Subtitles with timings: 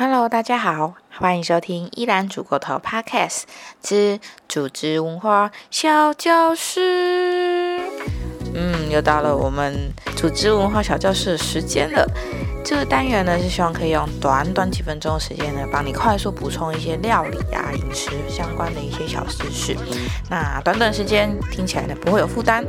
[0.00, 3.42] Hello，大家好，欢迎收听依然煮骨头 Podcast
[3.82, 7.80] 之组织文化小教室。
[8.54, 12.06] 嗯，又到了我们组织文化小教室的时间了。
[12.64, 19.76] 这个单元呢，是希望可以用短短几分钟的时间呢，帮你快速补充一些料理啊、饮食相关的一些小知识。
[20.30, 22.64] 那短短时间听起来呢，不会有负担，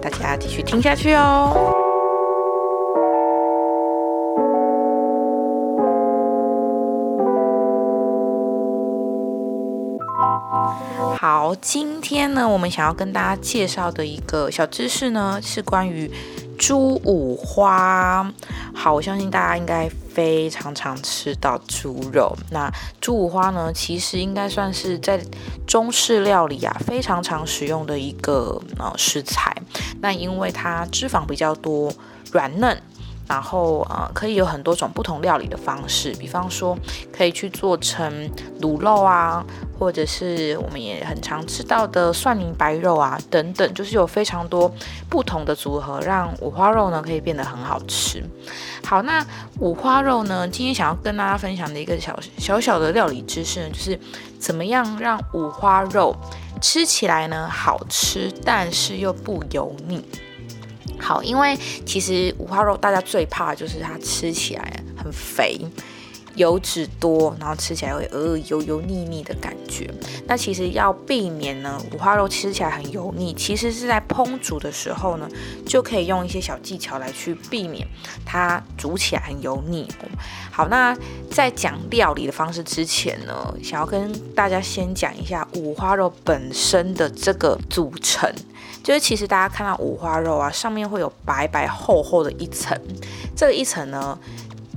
[0.00, 1.79] 大家继续听下去哦。
[11.20, 16.10] 好，今天呢，我们想要跟大家介绍的一个小知识呢，是关于
[16.56, 18.32] 猪五花。
[18.74, 22.34] 好，我相信大家应该非常常吃到猪肉。
[22.50, 25.22] 那猪五花呢，其实应该算是在
[25.66, 29.54] 中式料理啊非常常使用的一个呃食材。
[30.00, 31.92] 那因为它脂肪比较多，
[32.32, 32.82] 软嫩。
[33.30, 36.76] 然后呃，可以有很多种不同料理的方式，比方说
[37.16, 38.28] 可以去做成
[38.60, 39.44] 卤肉啊，
[39.78, 44.68] 或者是我们也很常吃到的蒜泥白肉啊等等，就是有非常多
[45.08, 48.20] 不同的组合，让五花肉呢可以变得很好吃。
[48.84, 49.24] 好，那
[49.60, 53.96] 五花肉呢，今天想要跟大家分享的一个小小小的料理知识呢，就是
[54.40, 56.16] 怎么样让五花肉
[56.60, 60.04] 吃起来呢好吃，但是又不油腻。
[61.00, 65.58] 好，因为其实五花肉大家最怕就是它吃起来很肥，
[66.36, 69.90] 油脂多，然后吃起来会呃油油腻腻的感觉。
[70.26, 75.28] 那其实要避免呢，五花肉吃起来很油腻，其实是在烹煮的时候呢，
[75.66, 77.84] 就可以用一些小技巧来去避免
[78.24, 79.88] 它煮起来很油腻。
[80.52, 80.96] 好，那
[81.30, 88.32] 在讲料理的方式之前呢，想要跟大家先讲一下五花肉本身的这个组成。
[88.82, 92.78] 就是其实大家看到五花肉啊，上面会有白白厚厚的一层，
[93.36, 94.18] 这个一层呢，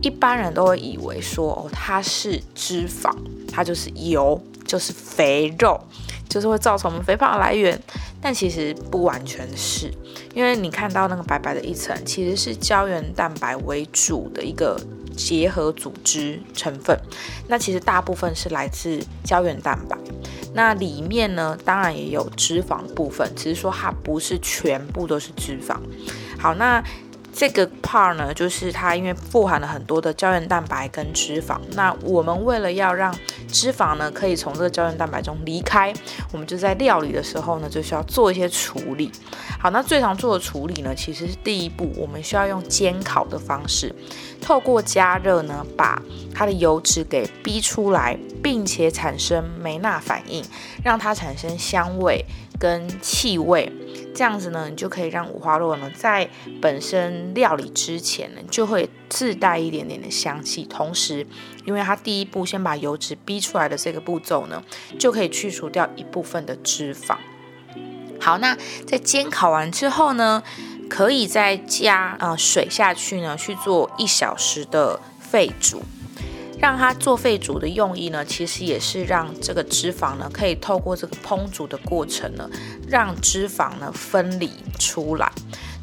[0.01, 3.11] 一般人都会以为说哦，它是脂肪，
[3.51, 5.79] 它就是油，就是肥肉，
[6.27, 7.79] 就是会造成我们肥胖的来源。
[8.21, 9.91] 但其实不完全是，
[10.33, 14.79] 因为你看到那个白白的一层，其实是胶原蛋白为主的一个
[15.15, 16.97] 结合组织成分。
[17.47, 19.97] 那其实大部分是来自胶原蛋白。
[20.53, 25.77] 那里面呢，当然也有脂肪部分，只是说它不是全部都是脂肪。
[26.37, 26.83] 好，那
[27.33, 31.59] 这个 part 呢，就是它因为富含了很多的胶原蛋白跟脂肪。
[31.71, 33.13] 那我们为了要让
[33.47, 35.91] 脂肪呢可以从这个胶原蛋白中离开，
[36.31, 39.11] 我们就在料理的时候呢，就需要做一些处理。
[39.59, 43.93] 好，那最常做的处理呢，其实是第一步，我们需要用煎烤的方式，
[44.39, 46.01] 透过加热呢，把
[46.35, 48.17] 它的油脂给逼出来。
[48.43, 50.43] 并且产生梅纳反应，
[50.83, 52.25] 让它产生香味
[52.59, 53.71] 跟气味，
[54.15, 56.29] 这样子呢，你就可以让五花肉呢在
[56.61, 60.63] 本身料理之前呢，就会自带一点点的香气。
[60.63, 61.25] 同时，
[61.65, 64.63] 因为它第一步先把油脂逼出来的这个步骤呢，
[64.97, 67.17] 就可以去除掉一部分的脂肪。
[68.19, 70.41] 好，那在煎烤完之后呢，
[70.89, 75.81] 可以再加啊水下去呢，去做一小时的沸煮。
[76.63, 82.49] 让它做沸煮的用意呢，其实也是让这个脂肪呢，可以透过这个烹煮的过程呢，
[82.87, 85.29] 让脂肪呢分离出来。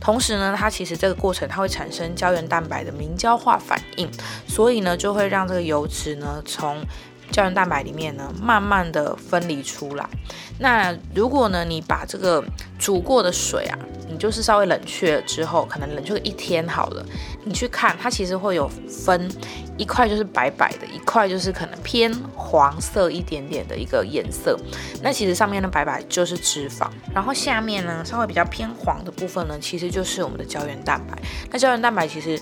[0.00, 4.10] 同时呢，它其实这个过程它会产生胶原蛋白的凝胶化反应，
[4.48, 6.82] 所以呢，就会让这个油脂呢从
[7.30, 10.06] 胶原蛋白里面呢慢慢的分离出来。
[10.58, 12.44] 那如果呢，你把这个
[12.78, 13.78] 煮过的水啊，
[14.10, 17.04] 你就是稍微冷却之后，可能冷却一天好了，
[17.44, 19.30] 你去看它其实会有分。
[19.78, 24.54] 一块就是白白的，一块就是可能偏黄色一点点的一个颜色。
[25.02, 31.18] 那其实上面的白白就是脂肪，然后下面呢稍微比较偏黄的部分呢，其实就是我们的胶原蛋白。
[31.50, 32.38] 那胶原蛋白其实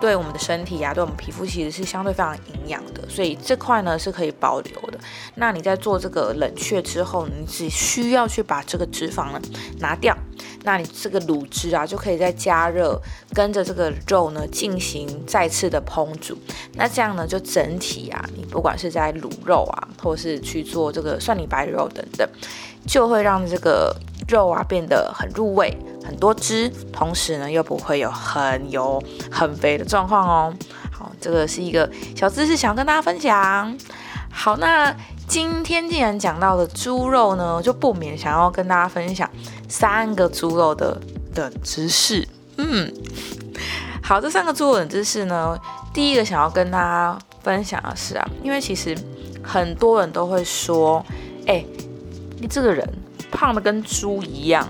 [0.00, 4.98] 对我们的身体啊，对我们皮肤其实是相对非常营养的，所以这块呢是可以保留的。
[5.34, 9.40] 那你在做这个冷却之后，你只需要去把这个脂肪呢
[9.78, 10.16] 拿掉。
[10.62, 13.00] 那你这个卤汁啊，就可以再加热，
[13.32, 16.36] 跟着这个肉呢进行再次的烹煮。
[16.74, 22.28] 那这样呢，就整体啊，你不管是在卤肉啊，或是去做这个蒜泥白肉等等，
[22.86, 23.94] 就会让这个
[24.28, 30.54] 肉啊变得很入味，很多汁，同时呢又不会有很油很肥的状况哦。
[30.92, 33.76] 好，这个是一个小知识，想跟大家分享。
[34.32, 34.94] 好，那
[35.26, 39.28] 今天既然讲到了猪肉呢，就不免想要跟大家分享。
[39.70, 41.00] 三个猪肉的
[41.36, 42.26] 冷知识，
[42.56, 42.92] 嗯，
[44.02, 45.56] 好，这三个猪肉冷知识呢，
[45.94, 48.96] 第一个想要跟大家分享的是啊，因为其实
[49.42, 51.04] 很多人都会说，
[51.46, 51.64] 哎，
[52.40, 52.86] 你这个人
[53.30, 54.68] 胖的跟猪一样，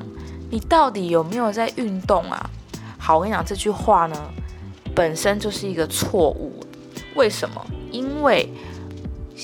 [0.50, 2.50] 你到底有没有在运动啊？
[2.99, 4.17] 好，我跟你讲这句话呢，
[4.94, 6.52] 本身就是一个错误，
[7.14, 7.64] 为什么？
[7.91, 8.52] 因因为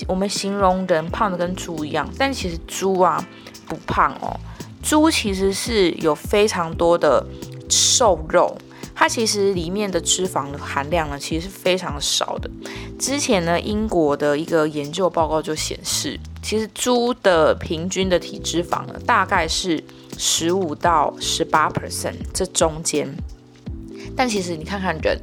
[0.07, 3.27] 我们形容人胖的跟猪一样，但其实猪啊
[3.65, 4.39] 不胖哦，
[4.87, 7.21] 猪其实是有非常多的
[7.69, 8.57] 瘦肉。
[8.95, 12.49] 它其实里面的脂肪的含量呢，其实是非常少的。
[12.97, 19.83] 之前呢，英国的一个研究报告就显示，其实猪的平均的体脂肪呢，大概是
[20.17, 23.13] 十五到十八 percent 这中间。
[24.15, 25.19] 但其实你看看人，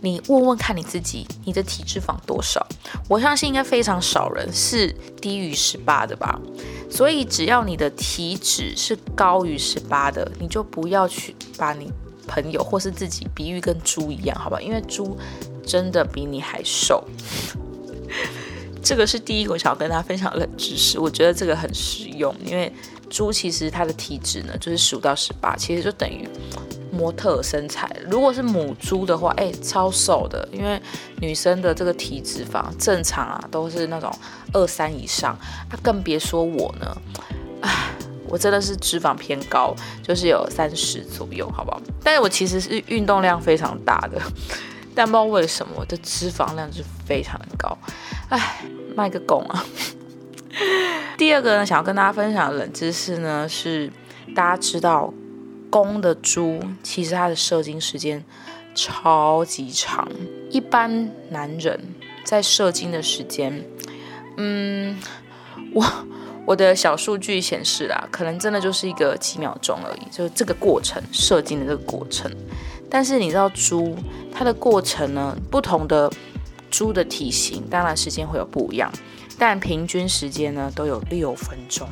[0.00, 2.66] 你问问看你自己，你的体脂肪多少？
[3.08, 6.40] 我相信应该非常少人是低于十八的吧。
[6.90, 11.92] 所以只要你的体脂是高于十八的，你就不要去把你。
[12.30, 14.60] 朋友或是自己比喻跟猪一样，好吧？
[14.60, 15.16] 因为猪
[15.66, 17.02] 真的比你还瘦。
[18.82, 22.34] 这个是第一个我想要跟大家分享的知识，我觉得这个很实用。
[22.44, 22.70] 因为
[23.08, 26.28] 猪其实它的体脂呢，就是十五到十八，其实就等于
[26.90, 27.90] 模特身材。
[28.10, 30.48] 如果是母猪的话，哎，超瘦的。
[30.52, 30.80] 因为
[31.20, 34.12] 女生的这个体脂肪正常啊，都是那种
[34.52, 35.38] 二三以上，
[35.70, 36.96] 那更别说我呢，
[37.60, 37.70] 唉。
[38.30, 41.80] 我真的是脂肪偏高，就是有三十左右，好不好？
[42.04, 44.20] 但是我其实是运动量非常大的，
[44.94, 47.74] 但不知道为什么我的脂肪量是非常的高，
[48.28, 48.62] 唉，
[48.94, 49.64] 卖个拱啊！
[51.16, 53.90] 第二个呢，想要跟大家分享冷知识呢，是
[54.34, 55.10] 大家知道
[55.70, 58.24] 公的猪其实它的射精时间
[58.74, 60.08] 超级长，
[60.50, 61.80] 一般男人
[62.24, 63.64] 在射精的时间，
[64.36, 64.98] 嗯，
[65.72, 65.84] 我。
[66.46, 72.34] 我的小数据显示啦，可能真的就是一个几秒钟而已，就是这个过程射精的这个过程。
[72.88, 73.94] 但是你知道猪
[74.32, 75.36] 它的过程呢？
[75.50, 76.10] 不同的
[76.70, 78.90] 猪的体型，当然时间会有不一样，
[79.38, 81.86] 但平均时间呢都有六分钟。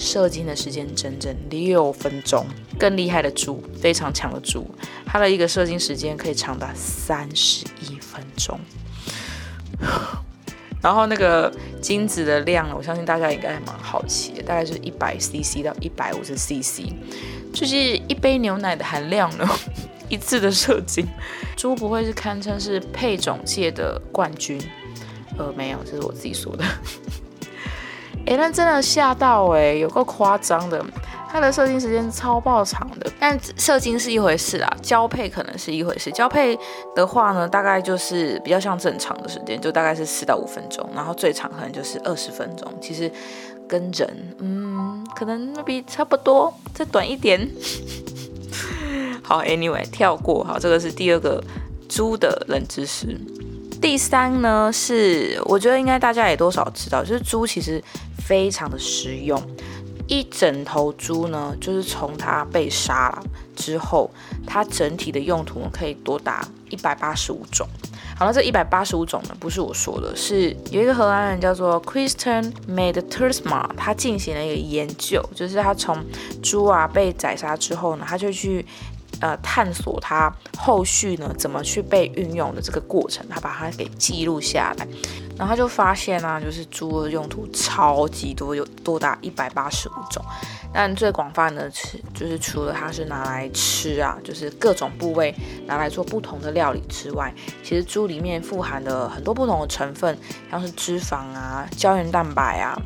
[0.00, 2.46] 射精的时间整整六分钟。
[2.78, 4.66] 更厉害的猪，非常强的猪，
[5.04, 8.58] 它的一个射精时间可以长达三十一分钟。
[10.82, 11.52] 然后那个
[11.82, 16.90] 精子的量，我相信大家应该还蛮好奇的，大概是一百 CC 到一百五十 CC，
[17.52, 19.46] 就是一杯牛奶的含量呢。
[20.08, 21.06] 一次的射精，
[21.54, 24.60] 猪不会是堪称是配种界的冠军？
[25.38, 26.64] 呃，没有，这是我自己说的。
[28.30, 30.80] 哎，那真的吓到哎，有个夸张的。
[31.28, 36.12] 它的射精时间超爆长的，但射精是一回事啊，交配可能是一回事。
[36.12, 36.56] 交配
[36.94, 42.72] 的话呢，大概就是比较像正常的时间，就大概是四到五分钟，然后最长可能就是二十分钟。
[42.80, 43.10] 其实
[43.68, 47.48] 跟人，嗯，可能比差不多，再短一点。
[49.22, 50.44] 好，Anyway，跳过。
[50.44, 51.42] 好，这个是第二个
[51.88, 53.06] 猪的冷知识。
[53.80, 57.82] 第三呢，是我觉得应该大家也多少知道，就是猪其实
[58.30, 59.42] 非常的实用。
[60.06, 63.22] 一整头猪呢，就是从它被杀了
[63.56, 64.08] 之后，
[64.46, 67.66] 它整体的用途可以多达一百八十五种。
[68.16, 75.96] 好了，这一百八十五种呢，不是我说的，是有一个荷兰人叫做 Christian Medtersma，他进行了一个研究，就是他从
[76.40, 78.64] 猪啊被宰杀之后呢，他就去。
[79.20, 84.88] 呃，探索它后续呢怎么去被运用的这个过程，他把它给记录下来，
[85.40, 90.22] 然后他就发现啊，就是猪的用途超级多，有多达一百八十五种。
[90.70, 95.34] 但最广泛的吃，就是除了它是拿来吃啊，就是各种部位
[95.64, 97.32] 拿来做不同的料理之外，
[97.62, 100.14] 其实猪里面富含的很多不同的成分，
[100.50, 102.78] 像是脂肪啊、胶原蛋白啊。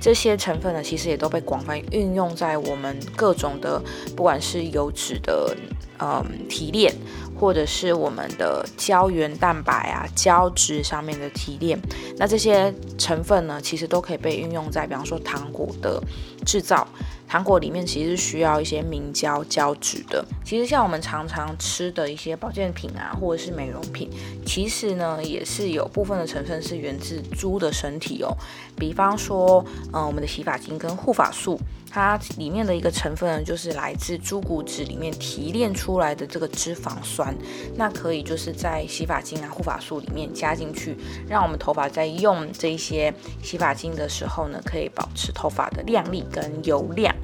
[0.00, 3.80] 这些成分呢，其实也都被广泛运用在我们各种的，
[4.16, 5.54] 不管是油脂的，
[5.98, 6.92] 嗯，提炼，
[7.38, 11.78] 或者是我们的胶原蛋白啊、胶质上面的提炼。
[12.16, 16.02] 那这些成分呢，其实都可以被运用在，比方说糖果的
[16.44, 16.86] 制造。
[17.28, 20.24] 糖果里面其实是需要一些明胶胶质的。
[20.44, 24.10] 其实像我们常常吃的一些保健品啊，或者是美容品，
[24.44, 28.36] 其实呢也是有部分的成分是源自猪的身体哦。
[28.76, 31.56] 比方说，嗯，我们的洗发精跟护发素。
[31.90, 37.34] 它里面的一个成分呢，就是来自猪骨脂里面提炼出来的这个脂肪酸，
[37.74, 40.96] 那可以就是在洗发精啊、护发素里面加进去，
[41.28, 47.14] 让我们头发在用这些洗发精的时候呢，可以保持头发的亮丽跟油亮。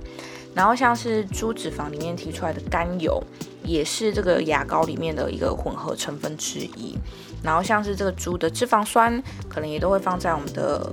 [0.52, 3.22] 然后像是猪脂肪里面提出来的甘油，
[3.62, 6.96] 也是这个牙膏里面的一个混合成分之一。
[7.42, 10.90] 然后像是这个猪的脂肪酸，可能也都会放在我们的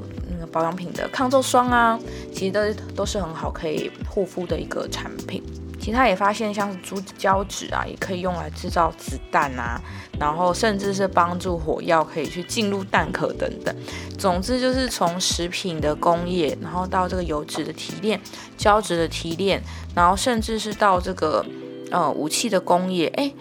[0.54, 2.00] 保养品的抗皱霜啊，
[2.32, 5.44] 其实都都是很好可以护肤的一个产品。
[5.82, 9.82] 其他也发现，像是猪胶质啊，也可以用来制造子弹啊，
[10.18, 13.76] 然后甚至是帮助火药可以去进入蛋壳等等。
[14.18, 18.18] 总之就是从食品的工业，然后到这个油脂的提炼、
[18.56, 19.62] 胶质的提炼，
[19.94, 21.46] 然后甚至是到这个
[21.92, 23.34] 呃武器的工业，哎，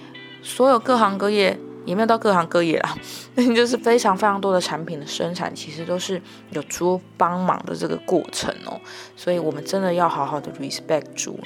[0.42, 2.96] 所有各行各业也没有到各行各业啦，
[3.34, 6.20] 那 就是非常非常多的产品的生产，其实都是
[6.50, 8.80] 有猪帮忙的这个过程哦。
[9.16, 11.38] 所以我们真的要好好的 respect 猪，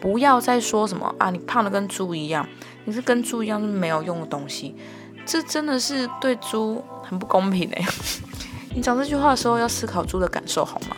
[0.00, 2.48] 不要再说什么啊，你胖的跟猪一样，
[2.84, 4.74] 你是跟猪一样是没有用的东西，
[5.26, 7.84] 这真的是对猪很不公平哎。
[8.74, 10.96] 你讲这句话的时候要思考猪的感受好吗？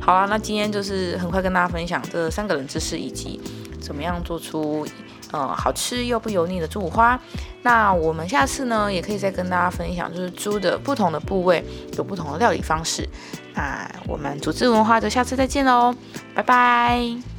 [0.00, 3.40] 好啦，那今天就是很快跟大家分享这三个冷知识以及
[3.80, 4.86] 怎么样做出。
[5.32, 7.18] 呃，好吃又不油腻的猪五花。
[7.62, 11.64] 那我们下次呢，也可以再跟大家分享，就是猪的不同的部位
[11.96, 13.08] 有不同的料理方式。
[13.54, 15.94] 那我们组织文化就下次再见喽，
[16.34, 17.31] 拜拜。